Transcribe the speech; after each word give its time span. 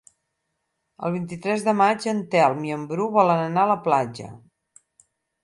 El 1.07 1.11
vint-i-tres 1.15 1.65
de 1.67 1.75
maig 1.81 2.07
en 2.13 2.23
Telm 2.37 2.65
i 2.71 2.75
en 2.79 2.89
Bru 2.93 3.07
volen 3.19 3.43
anar 3.45 3.67
a 3.67 3.71
la 3.75 3.79
platja. 3.87 4.33